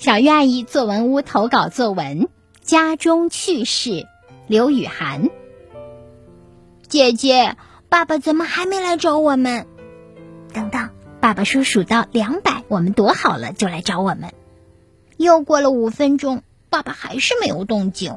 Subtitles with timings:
[0.00, 2.22] 小鱼阿姨作文屋投稿作文
[2.62, 3.90] 《家中趣事》，
[4.46, 5.28] 刘雨涵。
[6.88, 7.54] 姐姐，
[7.90, 9.66] 爸爸怎么还没来找我们？
[10.54, 10.88] 等等，
[11.20, 14.32] 爸爸说数到两百，我们躲好了就来找我们。
[15.18, 18.16] 又过了五分钟，爸爸还是没有动静。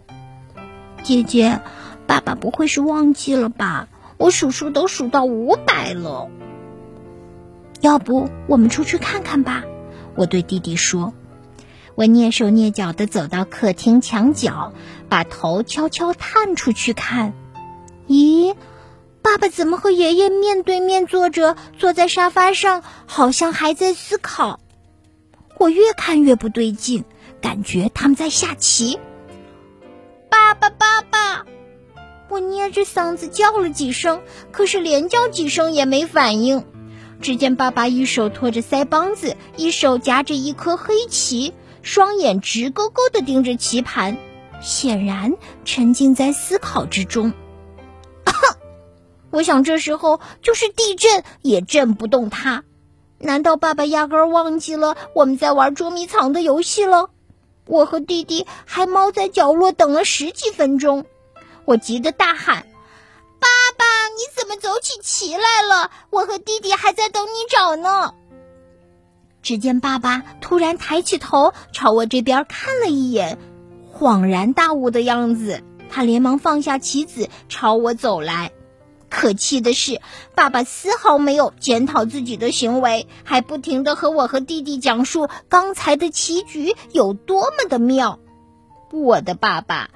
[1.03, 1.59] 姐姐，
[2.07, 3.89] 爸爸不会是忘记了吧？
[4.15, 6.29] 我数数都数到五百了。
[7.81, 9.65] 要不我们出去看看吧？
[10.15, 11.13] 我对弟弟说。
[11.95, 14.73] 我蹑手蹑脚地走到客厅墙角，
[15.09, 17.33] 把头悄悄探出去看。
[18.07, 18.55] 咦，
[19.21, 24.59] 爸爸怎么和爷爷面对面坐着，坐在沙发上，好像还在思考？
[25.59, 27.05] 我越看越不对劲，
[27.41, 28.99] 感觉他们在下棋。
[30.29, 31.45] 爸爸，爸爸！
[32.27, 36.65] 我捏着嗓子叫了几声，可是连叫几声也没反应。
[37.21, 41.53] 只见爸爸一手托着腮帮子，一手夹着一颗黑棋。
[41.83, 44.17] 双眼直勾勾的盯着棋盘，
[44.61, 45.33] 显然
[45.65, 47.33] 沉浸在思考之中。
[49.29, 52.63] 我想这时候就是地震也震不动他。
[53.19, 57.09] 难道爸爸压根儿忘记了我们在玩捉迷藏的游戏了？
[57.65, 61.05] 我和弟弟还猫在角落等了十几分钟。
[61.65, 62.65] 我急得大喊
[63.39, 65.91] ：“爸爸，你怎么走起棋来了？
[66.09, 68.13] 我和弟弟还在等你找呢。”
[69.43, 73.37] 只见爸爸突然抬起头，朝我这边看了一眼，
[73.93, 75.61] 恍然大悟的样子。
[75.89, 78.51] 他连忙放下棋子，朝我走来。
[79.09, 80.01] 可气的是，
[80.33, 88.17] 爸爸丝毫没有检讨自己的行为，还不停的和我和弟弟讲述刚才的棋局有多么的妙。
[88.91, 89.91] 我的爸爸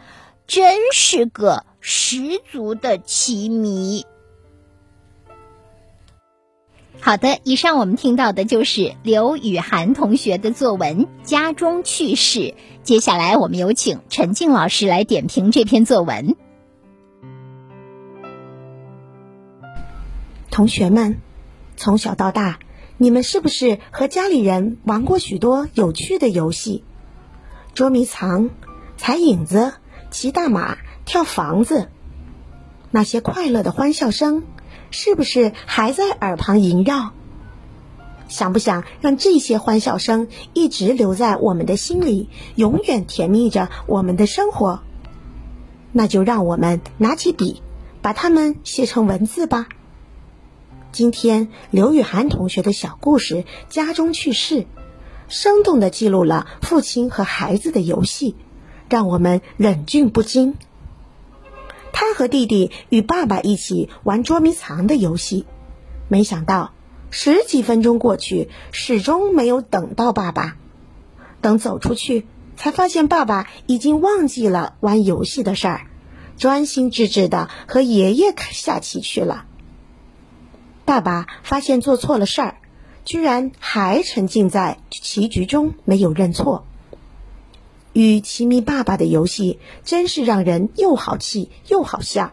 [0.45, 4.05] 真是个十足的棋迷。
[7.07, 12.39] 好的，以上我们听到的就是刘雨涵同学的作文《家中趣事》。
[12.83, 16.35] 接下来，我们有请陈静老师来点评这篇作文。
[20.51, 21.21] 同学们，
[21.77, 22.59] 从小到大，
[22.97, 26.83] 你们是不是和家里人玩过许多有趣的游戏？
[27.73, 28.49] 捉迷藏、
[28.97, 29.71] 踩影子、
[30.11, 31.87] 骑大马、跳房子，
[32.91, 34.43] 那些快乐的欢笑声。
[34.99, 37.11] 是不是还在耳旁萦绕？
[38.29, 44.79] 想不想让这些欢笑声一直留在我们的心里，永远甜蜜着我们的生活？
[45.91, 47.61] 那就让我们拿起笔，
[48.01, 49.67] 把它们写成文字吧。
[50.91, 53.35] 今天刘雨涵同学的小故事
[53.69, 54.61] 《家中趣事》，
[55.27, 58.35] 生动的记录了父亲和孩子的游戏，
[58.89, 60.55] 让我们忍俊不禁。
[62.07, 65.45] 他和弟弟与爸爸一起玩捉迷藏的游戏，
[66.07, 66.71] 没想到
[67.11, 70.55] 十几分钟过去，始终没有等到爸爸。
[71.41, 72.25] 等走出去，
[72.55, 75.87] 才发现爸爸已经忘记了玩游戏的事儿，
[76.37, 79.43] 专心致志的和爷爷下棋去了。
[80.85, 82.55] 爸爸发现做错了事儿，
[83.03, 86.65] 居然还沉浸在棋局中，没有认错。
[87.97, 92.31] 与奇迷爸爸的游戏真是让人又好气又好笑。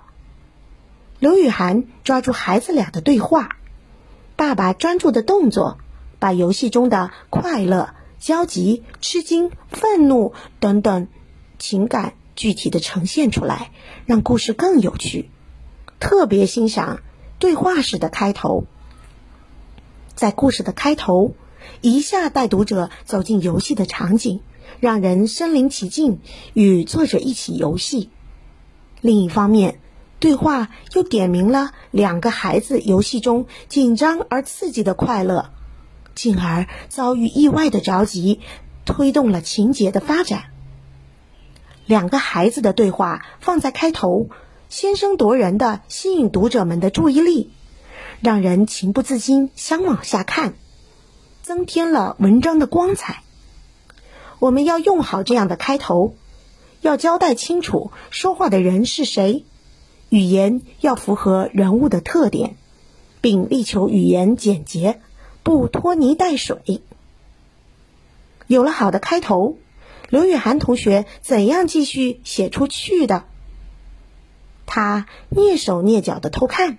[1.18, 3.56] 刘雨涵抓住孩子俩的对话，
[4.36, 5.78] 爸爸专注的动作，
[6.18, 11.08] 把游戏中的快乐、焦急、吃惊、愤怒等等
[11.58, 13.70] 情感具体的呈现出来，
[14.04, 15.30] 让故事更有趣。
[15.98, 17.00] 特别欣赏
[17.38, 18.66] 对话式的开头，
[20.14, 21.34] 在故事的开头，
[21.80, 24.42] 一下带读者走进游戏的场景。
[24.80, 26.20] 让人身临其境，
[26.52, 28.10] 与作者一起游戏。
[29.00, 29.80] 另一方面，
[30.18, 35.50] 对话又点明了两个孩子游戏中紧张而刺激的快乐，
[36.14, 38.40] 进而遭遇意外的着急，
[38.84, 40.44] 推动了情节的发展。
[41.86, 44.30] 两个孩子的对话放在开头，
[44.70, 47.50] 先声夺人的吸引读者们的注意力，
[48.20, 50.54] 让人情不自禁想往下看，
[51.42, 53.23] 增添了文章的光彩。
[54.44, 56.14] 我们要用好这样的开头，
[56.82, 59.46] 要交代清楚说话的人是谁，
[60.10, 62.54] 语言要符合人物的特点，
[63.22, 65.00] 并力求语言简洁，
[65.42, 66.82] 不拖泥带水。
[68.46, 69.56] 有了好的开头，
[70.10, 73.24] 刘雨涵同学怎样继续写出去的？
[74.66, 76.76] 他蹑手蹑脚的偷看，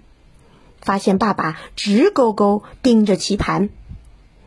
[0.82, 3.70] 发现爸爸直勾勾盯着棋盘，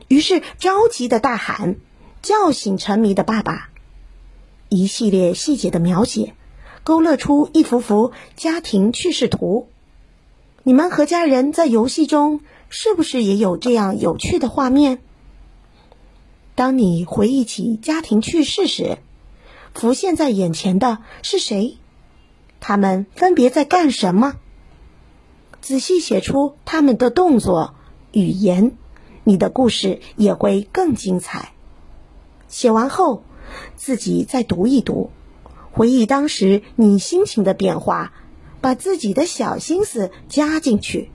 [0.06, 1.78] 于是着急的大喊。
[2.22, 3.70] 叫醒沉迷的爸爸，
[4.68, 6.34] 一系列细节的描写，
[6.84, 9.68] 勾勒出一幅幅家庭趣事图。
[10.62, 14.98] 你们和家人在游戏中，是不是也有这样有趣的画面？
[16.54, 18.98] 当你回忆起家庭趣事时，
[19.72, 21.78] 浮现在眼前的是谁？
[22.60, 24.34] 他们分别在干什么？
[25.60, 27.74] 仔细写出他们的动作、
[28.12, 28.76] 语言，
[29.24, 31.52] 你的故事也会更精彩。
[32.48, 33.22] 写完后，
[33.76, 35.10] 自己再读一读，
[35.70, 38.12] 回忆当时你心情的变化，
[38.60, 41.10] 把自己的小心思加进去，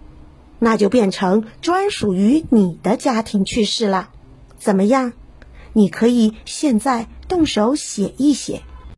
[0.60, 4.10] 那就变成专属于你的家庭趣事了。
[4.58, 5.14] 怎么样？
[5.74, 8.62] 你可以现在动手写一写。